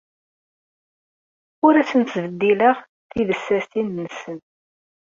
Ur 1.65 1.73
asen-ttbeddileɣ 1.81 2.77
tibessasin-nsen. 3.11 4.39